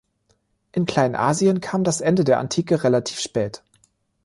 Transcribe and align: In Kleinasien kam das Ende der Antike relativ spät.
In 0.71 0.87
Kleinasien 0.87 1.61
kam 1.61 1.83
das 1.83 2.01
Ende 2.01 2.23
der 2.23 2.39
Antike 2.39 2.83
relativ 2.83 3.19
spät. 3.19 3.61